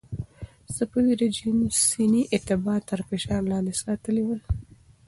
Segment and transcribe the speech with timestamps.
[0.75, 1.57] صفوي رژیم
[1.87, 4.39] سني اتباع تر فشار لاندې ساتلي ول.